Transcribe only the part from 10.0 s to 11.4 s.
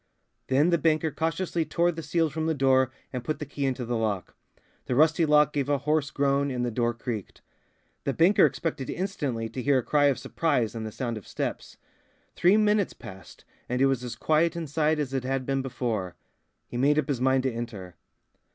of surprise and the sound of